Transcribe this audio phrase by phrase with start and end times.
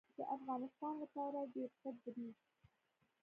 [0.17, 2.37] د افغانستان لپاره ډیر ښه دریځ